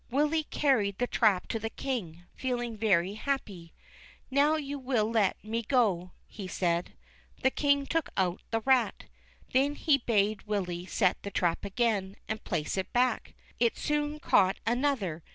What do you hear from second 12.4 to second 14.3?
place it back. It soon